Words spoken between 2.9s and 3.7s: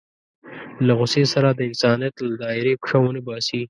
ونه باسي.